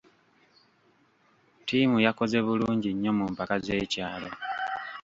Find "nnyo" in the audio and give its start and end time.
2.93-3.11